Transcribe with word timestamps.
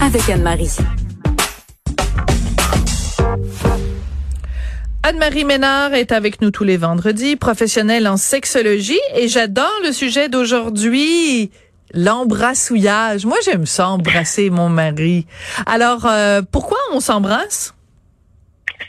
avec 0.00 0.28
Anne-Marie. 0.30 0.76
Anne-Marie 5.02 5.44
Ménard 5.44 5.94
est 5.94 6.12
avec 6.12 6.40
nous 6.40 6.52
tous 6.52 6.62
les 6.62 6.76
vendredis, 6.76 7.34
professionnelle 7.34 8.06
en 8.06 8.16
sexologie, 8.16 9.00
et 9.16 9.26
j'adore 9.26 9.72
le 9.84 9.90
sujet 9.90 10.28
d'aujourd'hui, 10.28 11.50
l'embrassouillage. 11.92 13.26
Moi, 13.26 13.36
j'aime 13.44 13.66
ça, 13.66 13.88
embrasser 13.88 14.48
mon 14.50 14.68
mari. 14.68 15.26
Alors, 15.66 16.06
euh, 16.06 16.42
pourquoi 16.48 16.78
on 16.92 17.00
s'embrasse? 17.00 17.73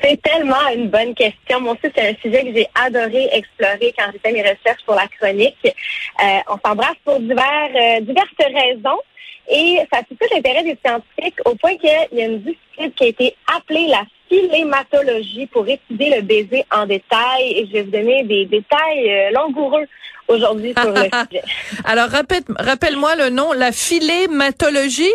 C'est 0.02 0.22
tellement 0.22 0.68
une 0.74 0.90
bonne 0.90 1.14
question. 1.14 1.62
Moi 1.62 1.74
aussi, 1.74 1.92
c'est 1.96 2.10
un 2.10 2.16
sujet 2.22 2.44
que 2.44 2.54
j'ai 2.54 2.68
adoré 2.76 3.30
explorer 3.32 3.94
quand 3.98 4.06
j'ai 4.12 4.20
fait 4.20 4.32
mes 4.32 4.42
recherches 4.42 4.84
pour 4.86 4.96
la 4.96 5.08
chronique. 5.08 5.58
Euh, 5.66 6.40
on 6.50 6.58
s'embrasse 6.66 6.98
pour 7.04 7.20
divers, 7.20 7.70
euh, 7.76 8.02
diverses 8.02 8.30
raisons. 8.40 9.00
Et 9.48 9.80
ça 9.94 10.00
suscite 10.00 10.34
l'intérêt 10.34 10.64
des 10.64 10.78
scientifiques 10.84 11.40
au 11.46 11.56
point 11.56 11.78
qu'il 11.78 11.90
y 12.14 12.22
a 12.22 12.26
une 12.26 12.40
discipline 12.40 12.92
qui 12.94 13.04
a 13.04 13.08
été 13.08 13.36
appelée 13.56 13.88
la 13.88 14.04
philématologie 14.28 15.46
pour 15.48 15.68
étudier 15.68 16.16
le 16.16 16.22
baiser 16.24 16.66
en 16.72 16.88
détail. 16.88 17.52
Et 17.52 17.68
je 17.68 17.74
vais 17.74 17.82
vous 17.84 17.92
donner 17.92 18.24
des 18.24 18.46
détails 18.46 19.12
euh, 19.12 19.32
langoureux 19.32 19.86
aujourd'hui 20.28 20.74
sur 20.78 20.90
le 20.92 21.04
sujet. 21.30 21.44
Alors, 21.84 22.10
rappelle-moi 22.10 23.16
le 23.16 23.30
nom, 23.30 23.54
la 23.54 23.72
philématologie? 23.72 25.14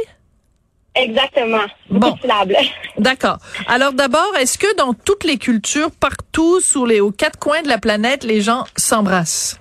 Exactement. 0.95 1.65
Bon. 1.89 2.17
D'accord. 2.99 3.39
Alors 3.69 3.93
d'abord, 3.93 4.33
est-ce 4.39 4.59
que 4.59 4.77
dans 4.77 4.93
toutes 4.93 5.25
les 5.25 5.39
cultures, 5.39 5.91
partout, 5.91 6.61
sous 6.61 6.85
les, 6.85 7.01
aux 7.01 7.13
quatre 7.13 7.39
coins 7.39 7.63
de 7.63 7.69
la 7.69 7.79
planète, 7.79 8.25
les 8.25 8.41
gens 8.41 8.65
s'embrassent? 8.77 9.60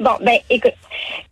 Bon, 0.00 0.12
ben, 0.20 0.38
écoute, 0.48 0.74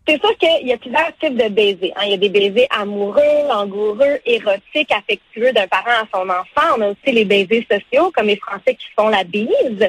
c'est 0.09 0.21
sûr 0.21 0.37
qu'il 0.39 0.67
y 0.67 0.73
a 0.73 0.77
plusieurs 0.77 1.17
types 1.21 1.37
de 1.37 1.49
baisers. 1.49 1.93
Hein. 1.95 2.03
Il 2.07 2.11
y 2.11 2.15
a 2.15 2.17
des 2.17 2.29
baisers 2.29 2.67
amoureux, 2.71 3.47
langoureux, 3.49 4.19
érotiques, 4.27 4.91
affectueux 4.91 5.53
d'un 5.53 5.69
parent 5.69 6.03
à 6.03 6.07
son 6.13 6.29
enfant. 6.29 6.75
On 6.77 6.81
a 6.81 6.89
aussi 6.89 7.13
les 7.13 7.25
baisers 7.25 7.65
sociaux, 7.71 8.11
comme 8.13 8.27
les 8.27 8.37
Français 8.37 8.75
qui 8.75 8.87
font 8.99 9.09
la 9.09 9.23
bise. 9.23 9.89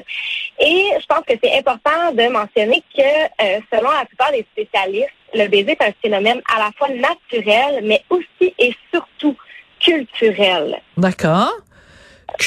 Et 0.60 0.90
je 1.00 1.06
pense 1.08 1.22
que 1.28 1.34
c'est 1.42 1.58
important 1.58 2.12
de 2.14 2.28
mentionner 2.28 2.84
que, 2.96 3.02
euh, 3.02 3.60
selon 3.74 3.90
la 3.90 4.06
plupart 4.06 4.32
des 4.32 4.46
spécialistes, 4.52 5.10
le 5.34 5.48
baiser 5.48 5.72
est 5.72 5.84
un 5.84 5.94
phénomène 6.00 6.42
à 6.56 6.60
la 6.60 6.72
fois 6.78 6.90
naturel, 6.90 7.82
mais 7.84 8.04
aussi 8.12 8.54
et 8.60 8.76
surtout 8.94 9.36
culturel. 9.80 10.80
D'accord. 10.98 11.52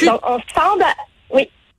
Donc, 0.02 0.20
on 0.24 0.38
semble... 0.54 0.84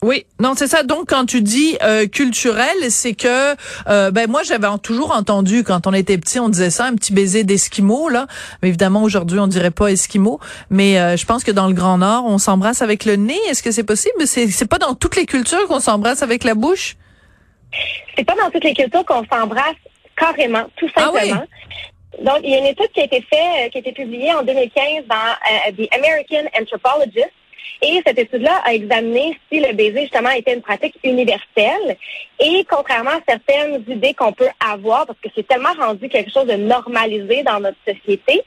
Oui. 0.04 0.26
Non, 0.40 0.54
c'est 0.56 0.66
ça. 0.66 0.82
Donc, 0.82 1.10
quand 1.10 1.28
tu 1.28 1.42
dis 1.42 1.78
euh, 1.84 2.08
culturel, 2.08 2.90
c'est 2.90 3.14
que 3.14 3.56
euh, 3.88 4.10
ben 4.10 4.28
moi 4.28 4.42
j'avais 4.42 4.68
toujours 4.82 5.12
entendu 5.12 5.64
quand 5.64 5.86
on 5.86 5.94
était 5.94 6.18
petit, 6.18 6.40
on 6.40 6.50
disait 6.50 6.72
ça, 6.72 6.86
un 6.86 6.96
petit 6.96 7.14
baiser 7.14 7.44
d'esquimau 7.44 8.10
là. 8.10 8.26
Mais 8.64 8.70
évidemment 8.70 9.04
aujourd'hui 9.04 9.38
on 9.38 9.46
dirait 9.46 9.70
pas 9.70 9.92
esquimau, 9.92 10.40
mais 10.72 11.00
euh, 11.00 11.18
je 11.18 11.26
pense 11.28 11.44
que 11.44 11.52
dans 11.52 11.68
le 11.68 11.74
Grand 11.74 12.00
Nord 12.00 12.26
on 12.26 12.40
s'embrasse 12.40 12.82
avec 12.82 13.06
le 13.06 13.16
nez. 13.16 13.38
Est-ce 13.48 13.62
que 13.62 13.70
c'est 13.70 13.84
possible? 13.84 14.26
C'est 14.26 14.48
c'est 14.48 14.68
pas 14.68 14.80
dans 14.80 14.96
toutes 14.96 15.16
les 15.16 15.28
cultures 15.28 15.68
qu'on 15.68 15.80
s'embrasse 15.80 16.24
avec 16.24 16.46
la 16.46 16.56
bouche? 16.56 16.96
C'est 18.18 18.26
pas 18.26 18.36
dans 18.36 18.50
toutes 18.50 18.64
les 18.64 18.74
cultures 18.74 19.06
qu'on 19.06 19.24
s'embrasse 19.32 19.76
carrément, 20.18 20.66
tout 20.78 20.90
Ah 20.96 21.12
simplement. 21.12 21.44
Donc, 22.24 22.40
il 22.44 22.50
y 22.50 22.56
a 22.56 22.58
une 22.58 22.66
étude 22.66 22.92
qui 22.94 23.02
a 23.02 23.04
été 23.06 23.22
faite, 23.22 23.72
qui 23.72 23.78
a 23.78 23.80
été 23.80 23.92
publiée 23.94 24.34
en 24.34 24.44
2015 24.44 25.06
dans 25.08 25.76
The 25.78 25.88
American 25.94 26.50
Anthropologist, 26.60 27.32
et 27.82 28.02
cette 28.06 28.20
étude-là 28.20 28.62
a 28.64 28.74
examiné 28.74 29.38
si 29.52 29.60
le 29.60 29.74
baiser, 29.74 30.02
justement, 30.02 30.30
était 30.30 30.54
une 30.54 30.62
pratique 30.62 30.96
universelle. 31.04 31.98
Et 32.40 32.66
contrairement 32.70 33.12
à 33.12 33.22
certaines 33.28 33.84
idées 33.88 34.14
qu'on 34.14 34.34
peut 34.34 34.50
avoir, 34.60 35.08
parce 35.08 35.20
que 35.20 35.30
c'est 35.36 35.48
tellement 35.48 35.74
rendu 35.80 36.08
quelque 36.08 36.32
chose 36.32 36.46
de 36.46 36.54
normalisé 36.54 37.44
dans 37.44 37.60
notre 37.60 37.78
société, 37.88 38.44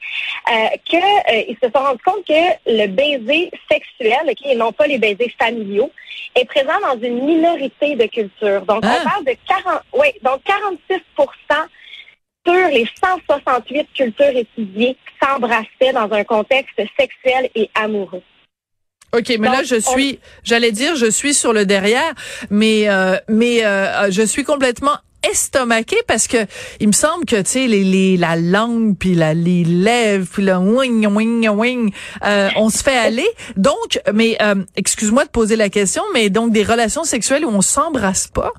euh, 0.51 0.67
qu'ils 0.85 0.99
euh, 0.99 1.53
se 1.61 1.69
sont 1.69 1.83
rendus 1.83 2.03
compte 2.05 2.25
que 2.25 2.33
le 2.65 2.87
baiser 2.87 3.51
sexuel, 3.69 4.21
okay, 4.29 4.51
et 4.51 4.55
non 4.55 4.71
pas 4.71 4.87
les 4.87 4.97
baisers 4.97 5.31
familiaux, 5.37 5.91
est 6.35 6.45
présent 6.45 6.79
dans 6.81 6.99
une 7.01 7.25
minorité 7.25 7.95
de 7.95 8.05
cultures. 8.05 8.61
Donc, 8.61 8.83
Ah. 8.83 8.99
on 9.01 9.09
parle 9.09 9.25
de 9.25 9.35
40, 9.47 9.81
oui, 9.93 10.07
donc 10.21 10.41
46% 10.45 11.67
sur 12.47 12.67
les 12.69 12.87
168 13.03 13.87
cultures 13.93 14.37
étudiées 14.37 14.95
s'embrassaient 15.21 15.93
dans 15.93 16.11
un 16.11 16.23
contexte 16.23 16.79
sexuel 16.97 17.49
et 17.55 17.69
amoureux. 17.73 18.21
OK, 19.13 19.33
mais 19.39 19.47
là 19.49 19.63
je 19.63 19.75
on- 19.75 19.79
suis 19.91 20.19
j'allais 20.43 20.71
dire 20.71 20.95
je 20.95 21.09
suis 21.09 21.33
sur 21.33 21.53
le 21.53 21.65
derrière, 21.65 22.13
mais 22.49 22.89
euh, 22.89 23.17
mais 23.29 23.65
euh, 23.65 24.11
je 24.11 24.21
suis 24.21 24.43
complètement 24.43 24.97
estomaquée 25.31 26.01
parce 26.07 26.27
que 26.27 26.37
il 26.79 26.87
me 26.87 26.93
semble 26.93 27.25
que 27.25 27.37
tu 27.37 27.49
sais 27.49 27.67
les, 27.67 27.83
les 27.83 28.15
la 28.17 28.35
langue 28.35 28.95
puis 28.97 29.15
la 29.15 29.33
les 29.33 29.63
lèvres 29.63 30.27
puis 30.31 30.43
le 30.43 30.55
wing 30.57 31.07
wing 31.07 31.47
wing 31.49 31.91
euh, 32.25 32.49
on 32.57 32.69
se 32.69 32.83
fait 32.83 32.97
aller. 32.97 33.27
Donc 33.57 33.99
mais 34.13 34.37
euh, 34.41 34.55
excuse-moi 34.75 35.25
de 35.25 35.29
poser 35.31 35.55
la 35.55 35.69
question 35.69 36.03
mais 36.13 36.29
donc 36.29 36.51
des 36.51 36.63
relations 36.63 37.05
sexuelles 37.05 37.43
où 37.45 37.49
on 37.49 37.61
s'embrasse 37.61 38.27
pas? 38.27 38.51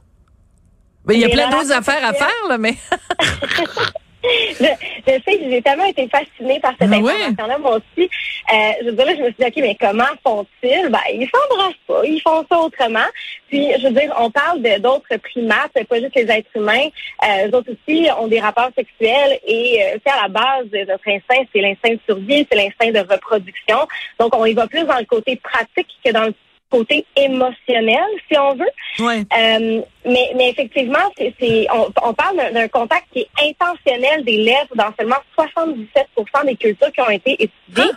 Ben, 1.04 1.14
il 1.14 1.20
y 1.20 1.24
a 1.24 1.28
plein 1.28 1.50
d'autres 1.50 1.70
affaires 1.72 2.04
à 2.04 2.12
faire 2.14 2.32
là 2.48 2.58
mais 2.58 2.76
Je, 4.58 4.64
je 5.06 5.12
sais 5.12 5.38
que 5.38 5.50
j'ai 5.50 5.62
tellement 5.62 5.84
été 5.84 6.08
fascinée 6.08 6.58
par 6.60 6.72
cette 6.80 6.88
ouais? 6.90 6.96
information-là, 6.96 7.58
moi 7.58 7.76
aussi. 7.76 8.08
Euh, 8.52 8.72
je 8.80 8.86
veux 8.86 8.92
dire, 8.92 9.06
là, 9.06 9.14
je 9.16 9.20
me 9.20 9.26
suis 9.26 9.34
dit, 9.38 9.44
OK, 9.46 9.54
mais 9.56 9.76
comment 9.78 10.04
font-ils? 10.24 10.88
Ben, 10.88 10.98
ils 11.12 11.28
s'embrassent 11.32 11.74
pas, 11.86 12.02
ils 12.04 12.20
font 12.20 12.44
ça 12.50 12.58
autrement. 12.58 13.06
Puis, 13.48 13.68
je 13.78 13.86
veux 13.86 13.92
dire, 13.92 14.12
on 14.18 14.30
parle 14.30 14.62
de- 14.62 14.78
d'autres 14.78 15.16
primates, 15.18 15.72
pas 15.88 16.00
juste 16.00 16.14
les 16.16 16.30
êtres 16.30 16.48
humains. 16.54 16.88
Euh, 17.24 17.48
eux 17.48 17.54
autres 17.56 17.70
aussi 17.72 18.08
ont 18.18 18.26
des 18.28 18.40
rapports 18.40 18.70
sexuels 18.76 19.38
et 19.46 19.80
euh, 19.82 19.98
c'est 20.04 20.12
à 20.12 20.22
la 20.22 20.28
base 20.28 20.66
de 20.70 20.78
notre 20.78 21.08
instinct, 21.08 21.44
c'est 21.52 21.60
l'instinct 21.60 21.90
de 21.94 22.00
survie, 22.06 22.46
c'est 22.50 22.56
l'instinct 22.56 22.90
de 22.90 23.06
reproduction. 23.12 23.86
Donc, 24.18 24.34
on 24.34 24.44
y 24.44 24.54
va 24.54 24.66
plus 24.66 24.84
dans 24.84 24.98
le 24.98 25.04
côté 25.04 25.36
pratique 25.36 25.88
que 26.04 26.10
dans 26.12 26.24
le 26.24 26.34
côté 26.70 27.04
émotionnel, 27.16 28.04
si 28.30 28.38
on 28.38 28.54
veut. 28.54 28.70
ouais 29.04 29.22
Euh, 29.36 29.82
mais, 30.04 30.30
mais 30.36 30.50
effectivement, 30.50 30.98
c'est, 31.16 31.32
c'est- 31.38 31.66
on, 31.72 31.92
on 32.02 32.12
parle 32.14 32.36
d'un, 32.36 32.52
d'un 32.52 32.68
contact 32.68 33.04
qui 33.12 33.20
est 33.20 33.28
intentionnel 33.50 34.24
des 34.24 34.38
lèvres 34.38 34.74
dans 34.74 34.92
seulement 34.98 35.16
77% 35.36 36.46
des 36.46 36.56
cultures 36.56 36.92
qui 36.92 37.00
ont 37.00 37.10
été 37.10 37.32
étudiées. 37.32 37.92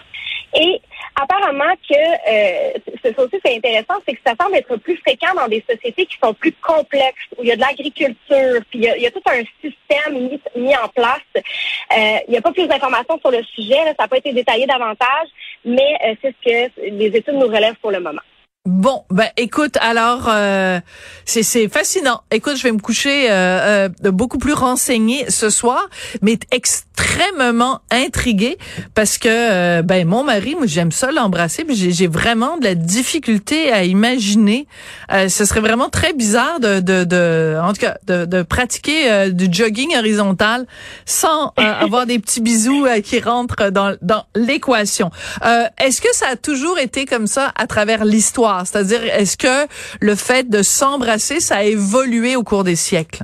Et 0.55 0.81
apparemment 1.15 1.73
que 1.87 1.95
euh, 1.95 2.71
c'est- 3.03 3.15
ça 3.15 3.21
aussi 3.23 3.35
c'est 3.45 3.55
intéressant, 3.55 3.95
c'est 4.07 4.13
que 4.15 4.21
ça 4.25 4.33
semble 4.41 4.55
être 4.55 4.75
plus 4.77 4.97
fréquent 4.97 5.33
dans 5.35 5.47
des 5.47 5.63
sociétés 5.69 6.05
qui 6.07 6.17
sont 6.21 6.33
plus 6.33 6.53
complexes, 6.53 7.25
où 7.37 7.43
il 7.43 7.49
y 7.49 7.51
a 7.51 7.55
de 7.55 7.61
l'agriculture, 7.61 8.59
puis 8.69 8.79
il 8.79 8.83
y 8.85 8.89
a, 8.89 8.97
il 8.97 9.03
y 9.03 9.07
a 9.07 9.11
tout 9.11 9.21
un 9.27 9.43
système 9.61 10.13
mis, 10.13 10.39
mis 10.55 10.75
en 10.75 10.87
place. 10.89 11.21
Euh, 11.35 12.17
il 12.27 12.31
n'y 12.31 12.37
a 12.37 12.41
pas 12.41 12.51
plus 12.51 12.67
d'informations 12.67 13.19
sur 13.19 13.29
le 13.31 13.43
sujet, 13.43 13.75
là, 13.85 13.93
ça 13.97 14.03
n'a 14.03 14.07
pas 14.07 14.17
été 14.17 14.33
détaillé 14.33 14.65
davantage, 14.65 15.27
mais 15.65 15.95
euh, 16.05 16.15
c'est 16.21 16.33
ce 16.43 16.49
que 16.49 16.81
les 16.89 17.07
études 17.15 17.35
nous 17.35 17.47
relèvent 17.47 17.75
pour 17.81 17.91
le 17.91 17.99
moment. 17.99 18.21
Bon, 18.65 19.05
ben 19.09 19.29
écoute, 19.37 19.77
alors 19.79 20.27
euh, 20.27 20.81
c'est 21.23 21.43
c'est 21.43 21.69
fascinant. 21.69 22.23
Écoute, 22.29 22.57
je 22.57 22.63
vais 22.63 22.73
me 22.73 22.79
coucher 22.79 23.31
euh, 23.31 23.87
euh, 24.05 24.11
beaucoup 24.11 24.37
plus 24.37 24.51
renseignée 24.51 25.25
ce 25.29 25.49
soir, 25.49 25.87
mais 26.21 26.37
extrêmement 26.51 27.79
intriguée 27.89 28.57
parce 28.95 29.17
que 29.17 29.29
euh, 29.29 29.81
ben 29.81 30.05
mon 30.05 30.25
mari, 30.25 30.55
moi 30.55 30.65
j'aime 30.67 30.91
ça 30.91 31.09
l'embrasser, 31.13 31.63
puis 31.63 31.75
j'ai 31.75 32.07
vraiment 32.07 32.57
de 32.57 32.65
la 32.65 32.75
difficulté 32.75 33.71
à 33.71 33.85
imaginer. 33.85 34.67
Euh, 35.13 35.29
ce 35.29 35.45
serait 35.45 35.61
vraiment 35.61 35.87
très 35.87 36.11
bizarre 36.11 36.59
de 36.59 36.81
de, 36.81 37.05
de 37.05 37.57
en 37.63 37.71
tout 37.71 37.79
cas 37.79 37.97
de, 38.07 38.25
de 38.25 38.41
pratiquer 38.41 39.09
euh, 39.09 39.29
du 39.29 39.47
jogging 39.49 39.95
horizontal 39.97 40.67
sans 41.05 41.53
avoir 41.57 42.05
des 42.05 42.19
petits 42.19 42.41
bisous 42.41 42.85
qui 43.05 43.21
rentrent 43.21 43.69
dans 43.71 43.95
dans 44.01 44.25
l'équation. 44.35 45.11
Euh, 45.45 45.63
est-ce 45.81 46.01
que 46.01 46.13
ça 46.13 46.27
a 46.27 46.35
toujours 46.35 46.77
été 46.77 47.05
comme 47.05 47.25
ça 47.25 47.53
à 47.55 47.65
travers 47.65 48.03
l'histoire? 48.03 48.48
C'est-à-dire, 48.65 49.03
est-ce 49.03 49.37
que 49.37 49.67
le 50.01 50.15
fait 50.15 50.49
de 50.49 50.61
s'embrasser, 50.61 51.39
ça 51.39 51.57
a 51.57 51.63
évolué 51.63 52.35
au 52.35 52.43
cours 52.43 52.63
des 52.63 52.75
siècles? 52.75 53.23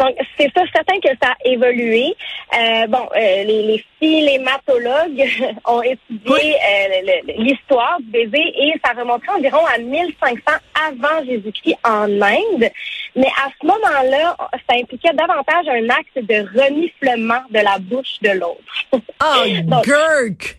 Donc, 0.00 0.16
c'est 0.36 0.50
ça, 0.56 0.62
certain 0.74 0.98
que 1.00 1.10
ça 1.22 1.30
a 1.30 1.48
évolué. 1.48 2.06
Euh, 2.58 2.86
bon, 2.88 3.08
euh, 3.14 3.44
les, 3.44 3.62
les 3.62 3.84
philématologues 4.00 5.22
ont 5.64 5.82
étudié 5.82 6.56
euh, 6.56 7.32
l'histoire 7.38 7.98
du 8.00 8.06
baiser 8.10 8.42
et 8.58 8.72
ça 8.84 8.92
remonterait 8.98 9.36
environ 9.38 9.64
à 9.72 9.78
1500 9.78 10.40
avant 10.88 11.24
Jésus-Christ 11.24 11.76
en 11.84 12.04
Inde. 12.20 12.68
Mais 13.14 13.28
à 13.44 13.48
ce 13.60 13.66
moment-là, 13.66 14.36
ça 14.68 14.76
impliquait 14.76 15.12
davantage 15.12 15.68
un 15.68 15.88
acte 15.90 16.16
de 16.16 16.60
reniflement 16.60 17.42
de 17.50 17.60
la 17.60 17.78
bouche 17.78 18.16
de 18.22 18.30
l'autre. 18.30 19.04
Ah, 19.20 19.44
Donc- 19.64 19.84
gurk! 19.84 20.58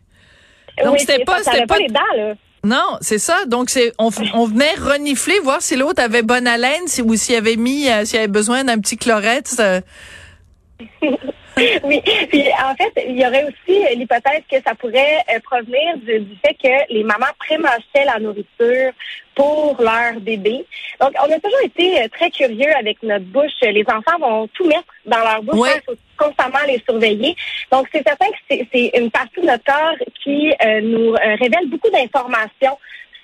Donc, 0.83 0.93
Oui, 0.93 0.99
c'était 0.99 1.23
pas- 1.25 1.43
ça, 1.43 1.51
avait 1.51 1.65
pas- 1.65 1.77
les 1.79 1.87
dents, 1.87 1.99
là. 2.15 2.33
Non, 2.65 2.97
c'est 3.01 3.19
ça. 3.19 3.45
Donc 3.45 3.69
c'est 3.69 3.91
on, 3.97 4.09
on 4.33 4.45
venait 4.45 4.73
renifler 4.75 5.39
voir 5.39 5.61
si 5.61 5.75
l'autre 5.75 6.01
avait 6.01 6.21
bonne 6.21 6.47
haleine 6.47 6.87
si, 6.87 7.01
ou 7.01 7.15
s'il 7.15 7.35
avait 7.35 7.57
mis 7.57 7.89
euh, 7.89 8.05
s'il 8.05 8.19
avait 8.19 8.27
besoin 8.27 8.63
d'un 8.63 8.79
petit 8.79 8.97
chlorette. 8.97 9.61
oui. 11.83 12.01
Puis 12.29 12.43
en 12.63 12.75
fait, 12.75 13.03
il 13.07 13.19
y 13.19 13.25
aurait 13.25 13.45
aussi 13.45 13.95
l'hypothèse 13.95 14.41
que 14.49 14.57
ça 14.65 14.73
pourrait 14.75 15.19
euh, 15.33 15.39
provenir 15.43 15.97
du, 15.97 16.35
fait 16.43 16.55
que 16.55 16.93
les 16.93 17.03
mamans 17.03 17.25
prémâchaient 17.39 18.05
la 18.05 18.19
nourriture 18.19 18.91
pour 19.35 19.75
leur 19.79 20.19
bébé. 20.19 20.65
Donc, 20.99 21.11
on 21.19 21.31
a 21.31 21.39
toujours 21.39 21.63
été 21.63 22.01
euh, 22.01 22.07
très 22.11 22.29
curieux 22.29 22.75
avec 22.77 23.01
notre 23.03 23.25
bouche. 23.25 23.51
Les 23.61 23.85
enfants 23.87 24.19
vont 24.19 24.47
tout 24.53 24.65
mettre 24.65 24.93
dans 25.05 25.19
leur 25.19 25.43
bouche. 25.43 25.69
Il 25.75 25.81
faut 25.85 25.97
constamment 26.17 26.59
les 26.67 26.81
surveiller. 26.87 27.35
Donc, 27.71 27.87
c'est 27.91 28.03
certain 28.03 28.27
que 28.27 28.55
c'est 28.71 28.91
une 28.95 29.11
partie 29.11 29.41
de 29.41 29.45
notre 29.45 29.63
corps 29.63 29.95
qui 30.23 30.53
euh, 30.63 30.81
nous 30.81 31.13
révèle 31.13 31.67
beaucoup 31.67 31.89
d'informations 31.89 32.77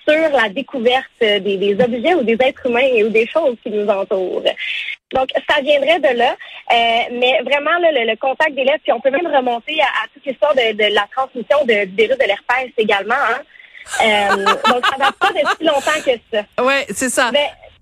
sur 0.08 0.30
la 0.30 0.48
découverte 0.48 1.10
des, 1.20 1.76
objets 1.80 2.14
ou 2.14 2.22
des 2.22 2.36
êtres 2.40 2.66
humains 2.66 3.04
ou 3.04 3.08
des 3.08 3.26
choses 3.26 3.56
qui 3.62 3.70
nous 3.70 3.86
entourent. 3.86 4.42
Donc, 5.12 5.28
ça 5.48 5.60
viendrait 5.60 5.98
de 5.98 6.16
là. 6.18 6.36
Euh, 6.72 6.74
mais 7.12 7.40
vraiment, 7.44 7.76
le, 7.82 8.16
contact 8.16 8.54
des 8.54 8.64
lèvres, 8.64 8.78
puis 8.82 8.92
on 8.92 9.00
peut 9.00 9.10
même 9.10 9.26
remonter 9.26 9.80
à, 9.80 10.06
toute 10.14 10.24
l'histoire 10.24 10.54
de, 10.54 10.94
la 10.94 11.06
transmission 11.14 11.64
de, 11.64 11.84
du 11.86 11.96
virus 11.96 12.18
de 12.18 12.24
l'herpès 12.24 12.70
également. 12.76 13.14
Hein. 13.14 13.40
Euh, 14.02 14.44
donc, 14.44 14.86
ça 14.86 14.96
va 14.98 15.12
pas 15.12 15.32
de 15.32 15.40
si 15.58 15.64
longtemps 15.64 16.00
que 16.04 16.12
ça. 16.32 16.64
Ouais, 16.64 16.86
c'est 16.90 17.08
ça. 17.08 17.32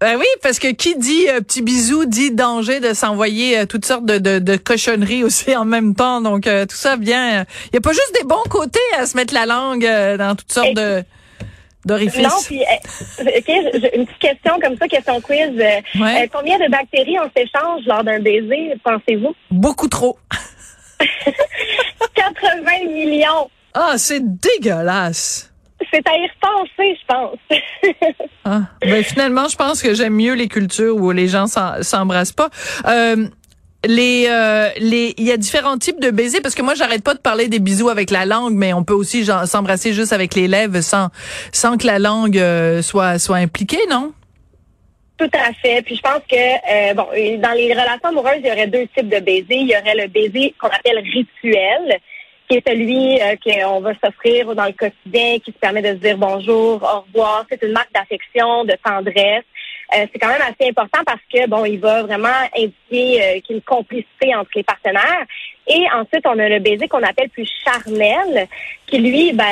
ben 0.01 0.17
oui, 0.17 0.27
parce 0.43 0.59
que 0.59 0.69
qui 0.69 0.97
dit 0.97 1.29
euh, 1.29 1.41
petit 1.41 1.61
bisou 1.61 2.07
dit 2.07 2.31
danger 2.31 2.81
de 2.81 2.95
s'envoyer 2.95 3.67
toutes 3.67 3.85
sortes 3.85 4.07
de, 4.07 4.39
de, 4.39 4.57
cochonneries 4.57 5.25
aussi 5.25 5.55
en 5.55 5.67
même 5.67 5.95
temps. 5.95 6.23
Donc 6.23 6.45
tout 6.45 6.77
ça 6.77 6.97
vient. 6.97 7.45
Il 7.67 7.75
y 7.75 7.77
a 7.77 7.81
pas 7.81 7.93
juste 7.93 8.15
des 8.15 8.25
bons 8.27 8.45
côtés 8.49 8.79
à 8.99 9.05
se 9.05 9.17
mettre 9.17 9.35
la 9.35 9.45
langue 9.45 9.85
dans 10.17 10.35
toutes 10.35 10.53
sortes 10.53 10.75
de 10.75 11.05
d'orifices. 11.85 12.23
Non, 12.23 12.43
puis 12.45 12.61
OK, 13.21 13.49
une 13.95 14.07
petite 14.07 14.19
question 14.19 14.59
comme 14.61 14.77
ça, 14.77 14.89
question 14.89 15.21
quiz. 15.21 15.53
Euh, 15.59 16.27
combien 16.33 16.59
de 16.59 16.71
bactéries 16.71 17.19
on 17.19 17.31
s'échange 17.37 17.83
lors 17.87 18.05
d'un 18.05 18.21
baiser, 18.21 18.75
pensez-vous? 18.85 19.35
Beaucoup 19.51 19.89
trop. 19.89 20.19
80 22.15 22.93
millions. 22.93 23.51
Ah, 23.75 23.95
c'est 23.97 24.21
dégueulasse. 24.23 25.53
C'est 25.93 26.07
à 26.09 26.17
y 26.17 26.27
repenser, 26.27 26.99
je 27.01 27.07
pense. 27.07 28.19
ah, 28.45 28.63
ben 28.81 29.05
finalement, 29.05 29.47
je 29.49 29.57
pense 29.57 29.81
que 29.81 29.95
j'aime 29.95 30.15
mieux 30.15 30.35
les 30.35 30.49
cultures 30.49 30.97
où 30.97 31.13
les 31.13 31.29
gens 31.29 31.47
s'embrassent 31.47 32.33
pas. 32.33 32.49
Euh, 32.87 33.29
les 33.85 34.27
euh, 34.29 34.71
les 34.79 35.15
il 35.19 35.25
y 35.25 35.33
a 35.33 35.37
différents 35.37 35.79
types 35.79 36.01
de 36.01 36.11
baisers 36.11 36.41
parce 36.43 36.55
que 36.55 36.63
moi 36.63 36.75
j'arrête 36.75 37.05
pas 37.05 37.15
de 37.15 37.21
parler 37.21 37.49
des 37.49 37.61
bisous 37.61 37.89
avec 37.89 38.11
la 38.11 38.27
langue 38.27 38.55
mais 38.55 38.73
on 38.73 38.83
peut 38.83 38.95
aussi 38.95 39.25
s'embrasser 39.25 39.93
juste 39.93 40.13
avec 40.13 40.35
les 40.35 40.49
lèvres 40.49 40.81
sans 40.81 41.11
sans 41.53 41.77
que 41.77 41.87
la 41.87 42.01
langue 42.01 42.39
euh, 42.39 42.83
soit 42.83 43.19
soit 43.19 43.37
impliquée 43.37 43.87
non? 43.89 44.13
Tout 45.19 45.31
à 45.33 45.53
fait. 45.53 45.83
Puis 45.83 45.97
je 45.97 46.01
pense 46.01 46.23
que 46.31 46.37
euh, 46.37 46.95
bon, 46.95 47.07
dans 47.41 47.53
les 47.53 47.73
relations 47.73 48.09
amoureuses, 48.11 48.39
il 48.39 48.47
y 48.47 48.53
aurait 48.53 48.69
deux 48.69 48.87
types 48.97 49.09
de 49.09 49.19
baisers. 49.19 49.47
Il 49.51 49.69
y 49.69 49.77
aurait 49.77 49.97
le 49.97 50.07
baiser 50.07 50.55
qu'on 50.61 50.69
appelle 50.69 50.99
rituel, 50.99 51.99
qui 52.49 52.59
est 52.59 52.69
celui 52.69 53.19
qu'on 53.43 53.81
va 53.81 53.95
s'offrir 54.03 54.55
dans 54.55 54.67
le 54.67 54.73
quotidien, 54.73 55.39
qui 55.41 55.51
se 55.51 55.59
permet 55.59 55.83
de 55.83 55.89
se 55.89 55.95
dire 55.95 56.17
bonjour, 56.17 56.81
au 56.83 57.01
revoir. 57.01 57.45
C'est 57.51 57.61
une 57.65 57.73
marque 57.73 57.93
d'affection, 57.93 58.65
de 58.65 58.75
tendresse. 58.85 59.43
Euh, 59.95 60.07
c'est 60.13 60.19
quand 60.19 60.29
même 60.29 60.43
assez 60.43 60.69
important 60.69 61.03
parce 61.07 61.21
que 61.33 61.49
bon, 61.49 61.65
il 61.65 61.81
va 61.81 62.03
vraiment 62.03 62.29
indiquer 62.55 63.23
euh, 63.23 63.41
qu'il 63.41 63.51
y 63.51 63.53
a 63.53 63.55
une 63.55 63.63
complicité 63.63 64.35
entre 64.35 64.51
les 64.55 64.63
partenaires. 64.63 65.25
Et 65.67 65.85
ensuite, 65.95 66.27
on 66.27 66.39
a 66.39 66.49
le 66.49 66.59
baiser 66.61 66.89
qu'on 66.89 67.03
appelle 67.03 67.31
plus 67.31 67.49
charnel, 67.65 68.49
qui 68.87 68.99
lui, 68.99 69.33
ben, 69.33 69.47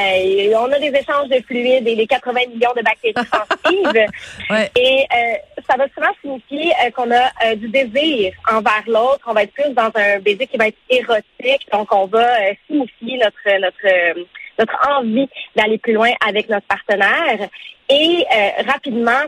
on 0.56 0.72
a 0.72 0.78
des 0.78 0.88
échanges 0.88 1.28
de 1.28 1.42
fluides 1.46 1.86
et 1.88 1.94
les 1.94 2.06
80 2.06 2.40
millions 2.54 2.72
de 2.76 2.82
bactéries 2.82 3.14
sensibles. 3.14 4.06
Et 4.76 5.06
euh, 5.14 5.60
ça 5.68 5.76
va 5.76 5.86
souvent 5.94 6.12
signifier 6.22 6.72
qu'on 6.94 7.10
a 7.10 7.54
du 7.54 7.68
désir 7.68 8.32
envers 8.50 8.84
l'autre. 8.86 9.20
On 9.26 9.34
va 9.34 9.42
être 9.42 9.52
plus 9.52 9.70
dans 9.74 9.90
un 9.94 10.18
baiser 10.20 10.46
qui 10.46 10.56
va 10.56 10.68
être 10.68 10.78
érotique. 10.88 11.66
Donc, 11.70 11.92
on 11.92 12.06
va 12.06 12.26
signifier 12.66 13.18
notre 13.18 13.60
notre 13.60 14.26
notre 14.58 14.88
envie 14.88 15.28
d'aller 15.54 15.76
plus 15.76 15.92
loin 15.92 16.12
avec 16.26 16.48
notre 16.48 16.66
partenaire. 16.66 17.48
Et 17.90 18.24
rapidement, 18.66 19.20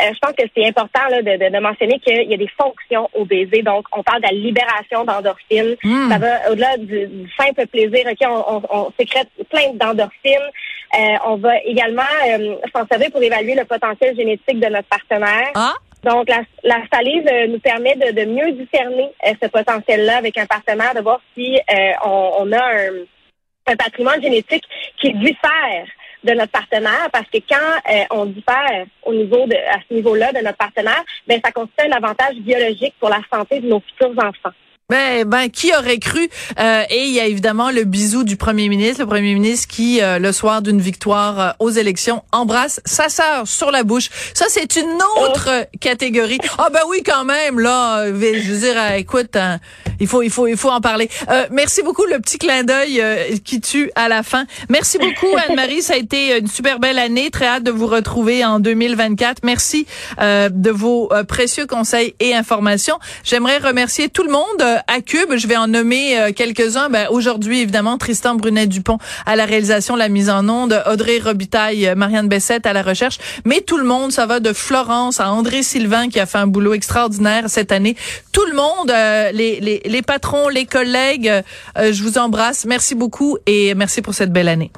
euh, 0.00 0.10
je 0.12 0.18
pense 0.18 0.32
que 0.32 0.42
c'est 0.56 0.66
important 0.66 1.06
là, 1.08 1.22
de, 1.22 1.36
de, 1.36 1.60
mentionner 1.60 2.00
qu'il 2.00 2.28
y 2.28 2.34
a 2.34 2.36
des 2.36 2.50
fonctions 2.58 3.08
au 3.14 3.24
baiser. 3.24 3.62
Donc, 3.62 3.86
on 3.92 4.02
parle 4.02 4.22
de 4.22 4.26
la 4.26 4.32
libération 4.32 5.04
d'endorphines. 5.04 5.76
Hmm. 5.84 6.10
Ça 6.10 6.18
va 6.18 6.50
au-delà 6.50 6.76
du, 6.78 7.30
simple 7.38 7.66
plaisir. 7.68 8.04
Ok, 8.10 8.26
on, 8.28 8.62
on, 8.70 8.92
sécrète 8.98 9.28
plein 9.50 9.72
d'endorphines. 9.74 10.50
Euh, 10.98 11.16
on 11.26 11.36
va 11.36 11.58
également 11.62 12.02
euh, 12.26 12.56
s'en 12.74 12.86
servir 12.88 13.12
pour 13.12 13.22
évaluer 13.22 13.54
le 13.54 13.64
potentiel 13.64 14.16
génétique 14.16 14.58
de 14.58 14.66
notre 14.66 14.88
partenaire. 14.88 15.50
Ah. 15.54 15.74
Donc, 16.02 16.28
la, 16.28 16.42
la 16.64 16.82
salive 16.92 17.30
nous 17.48 17.60
permet 17.60 17.94
de, 17.94 18.10
de 18.10 18.24
mieux 18.26 18.50
discerner 18.52 19.10
ce 19.40 19.48
potentiel-là 19.48 20.18
avec 20.18 20.36
un 20.36 20.46
partenaire, 20.46 20.94
de 20.94 21.00
voir 21.00 21.20
si 21.34 21.58
on, 22.04 22.32
on, 22.40 22.52
a 22.52 22.62
un, 22.62 23.72
un 23.72 23.76
patrimoine 23.76 24.20
génétique 24.20 24.64
qui 25.00 25.14
diffère 25.14 25.86
de 26.24 26.32
notre 26.32 26.52
partenaire 26.52 27.08
parce 27.12 27.28
que 27.30 27.38
quand 27.48 27.92
euh, 27.92 28.04
on 28.10 28.26
diffère 28.26 28.86
au 29.04 29.14
niveau 29.14 29.46
de 29.46 29.54
à 29.54 29.78
ce 29.88 29.94
niveau-là 29.94 30.32
de 30.32 30.38
notre 30.38 30.56
partenaire, 30.56 31.04
ben 31.26 31.40
ça 31.44 31.52
constitue 31.52 31.86
un 31.86 31.92
avantage 31.92 32.36
biologique 32.36 32.94
pour 32.98 33.10
la 33.10 33.20
santé 33.32 33.60
de 33.60 33.68
nos 33.68 33.80
futurs 33.80 34.12
enfants. 34.18 34.54
Ben, 34.90 35.24
ben, 35.24 35.48
qui 35.48 35.74
aurait 35.74 35.98
cru 35.98 36.28
euh, 36.60 36.82
Et 36.90 37.04
il 37.04 37.12
y 37.12 37.18
a 37.18 37.24
évidemment 37.24 37.70
le 37.70 37.84
bisou 37.84 38.22
du 38.22 38.36
premier 38.36 38.68
ministre, 38.68 39.00
le 39.00 39.06
premier 39.06 39.32
ministre 39.32 39.66
qui, 39.66 40.02
euh, 40.02 40.18
le 40.18 40.30
soir 40.30 40.60
d'une 40.60 40.78
victoire 40.78 41.40
euh, 41.40 41.50
aux 41.58 41.70
élections, 41.70 42.22
embrasse 42.32 42.82
sa 42.84 43.08
sœur 43.08 43.48
sur 43.48 43.70
la 43.70 43.82
bouche. 43.82 44.10
Ça, 44.34 44.44
c'est 44.50 44.76
une 44.76 44.98
autre 45.22 45.48
oh. 45.48 45.76
catégorie. 45.80 46.38
Ah 46.58 46.68
ben 46.70 46.80
oui, 46.86 47.02
quand 47.02 47.24
même. 47.24 47.60
Là, 47.60 48.08
je 48.08 48.12
veux 48.12 48.58
dire, 48.58 48.92
écoute, 48.92 49.36
hein, 49.36 49.58
il 50.00 50.06
faut, 50.06 50.22
il 50.22 50.30
faut, 50.30 50.46
il 50.46 50.56
faut 50.56 50.70
en 50.70 50.80
parler. 50.80 51.08
merci 51.50 51.82
beaucoup, 51.82 52.04
le 52.04 52.18
petit 52.20 52.38
clin 52.38 52.64
d'œil 52.64 53.02
qui 53.44 53.60
tue 53.60 53.90
à 53.94 54.08
la 54.08 54.22
fin. 54.22 54.46
Merci 54.68 54.98
beaucoup, 54.98 55.34
Anne-Marie. 55.48 55.82
Ça 55.82 55.94
a 55.94 55.96
été 55.96 56.38
une 56.38 56.48
super 56.48 56.78
belle 56.78 56.98
année. 56.98 57.30
Très 57.30 57.46
hâte 57.46 57.62
de 57.62 57.70
vous 57.70 57.86
retrouver 57.86 58.44
en 58.44 58.60
2024. 58.60 59.42
Merci 59.42 59.86
de 60.20 60.70
vos 60.70 61.10
précieux 61.28 61.66
conseils 61.66 62.14
et 62.20 62.34
informations. 62.34 62.98
J'aimerais 63.24 63.58
remercier 63.58 64.08
tout 64.08 64.22
le 64.22 64.30
monde 64.30 64.62
à 64.86 65.00
Cube. 65.00 65.34
Je 65.36 65.46
vais 65.46 65.56
en 65.56 65.66
nommer 65.66 66.18
euh, 66.18 66.32
quelques-uns. 66.32 66.88
Ben, 66.88 67.08
aujourd'hui, 67.10 67.60
évidemment, 67.60 67.98
Tristan 67.98 68.34
Brunet-Dupont 68.34 68.98
à 69.26 69.36
la 69.36 69.44
réalisation, 69.44 69.96
la 69.96 70.08
mise 70.08 70.30
en 70.30 70.48
onde, 70.48 70.82
Audrey 70.90 71.18
Robitaille, 71.18 71.86
euh, 71.86 71.94
Marianne 71.94 72.28
Bessette 72.28 72.66
à 72.66 72.72
la 72.72 72.82
recherche. 72.82 73.18
Mais 73.44 73.60
tout 73.60 73.78
le 73.78 73.84
monde, 73.84 74.12
ça 74.12 74.26
va 74.26 74.40
de 74.40 74.52
Florence 74.52 75.20
à 75.20 75.30
André 75.30 75.62
Sylvain 75.62 76.08
qui 76.08 76.20
a 76.20 76.26
fait 76.26 76.38
un 76.38 76.46
boulot 76.46 76.74
extraordinaire 76.74 77.44
cette 77.48 77.72
année. 77.72 77.96
Tout 78.32 78.44
le 78.46 78.54
monde, 78.54 78.90
euh, 78.90 79.30
les, 79.32 79.60
les, 79.60 79.82
les, 79.84 80.02
patrons, 80.02 80.48
les 80.48 80.66
collègues, 80.66 81.30
je 81.76 82.02
vous 82.02 82.18
embrasse. 82.18 82.64
Merci 82.64 82.94
beaucoup 82.94 83.38
et 83.46 83.74
merci 83.74 84.02
pour 84.02 84.14
cette 84.14 84.32
belle 84.32 84.48
année. 84.48 84.70